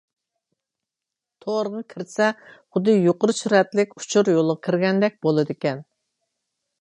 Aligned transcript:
تورغا 1.45 1.81
كىرسە، 1.93 2.29
خۇددى 2.47 2.95
يۇقىرى 2.95 3.35
سۈرئەتلىك 3.41 3.93
ئۇچۇر 3.99 4.33
يولىغا 4.35 4.65
كىرگەندەك 4.69 5.19
بولىدىكەن. 5.27 5.85